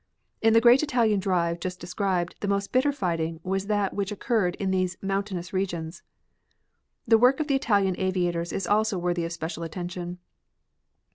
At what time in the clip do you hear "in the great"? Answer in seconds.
0.41-0.81